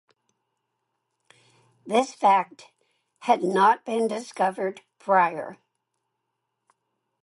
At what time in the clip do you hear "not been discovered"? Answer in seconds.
3.43-4.81